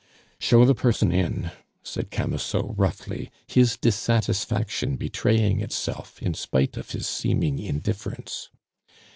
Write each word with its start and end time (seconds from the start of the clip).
"Show 0.39 0.65
the 0.65 0.73
person 0.73 1.11
in," 1.11 1.51
said 1.83 2.09
Camusot 2.09 2.73
roughly, 2.75 3.29
his 3.45 3.77
dissatisfaction 3.77 4.95
betraying 4.95 5.61
itself 5.61 6.19
in 6.23 6.33
spite 6.33 6.75
of 6.75 6.89
his 6.89 7.07
seeming 7.07 7.59
indifference. 7.59 8.49